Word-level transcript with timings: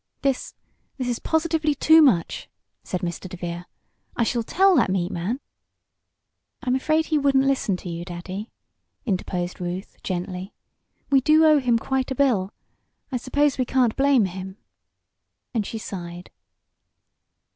"This 0.23 0.55
this 0.97 1.07
is 1.07 1.19
positively 1.19 1.75
too 1.75 2.01
much!" 2.01 2.49
said 2.83 3.01
Mr. 3.01 3.29
DeVere. 3.29 3.65
"I 4.17 4.23
shall 4.23 4.41
tell 4.41 4.75
that 4.77 4.89
meat 4.89 5.11
man" 5.11 5.39
"I'm 6.63 6.75
afraid 6.75 7.05
he 7.05 7.19
wouldn't 7.19 7.45
listen 7.45 7.77
to 7.77 7.87
you, 7.87 8.03
Daddy," 8.03 8.49
interposed 9.05 9.61
Ruth, 9.61 9.97
gently. 10.01 10.55
"We 11.11 11.21
do 11.21 11.45
owe 11.45 11.59
him 11.59 11.77
quite 11.77 12.09
a 12.09 12.15
bill. 12.15 12.51
I 13.11 13.17
suppose 13.17 13.59
we 13.59 13.65
can't 13.65 13.95
blame 13.95 14.25
him," 14.25 14.57
and 15.53 15.67
she 15.67 15.77
sighed. 15.77 16.31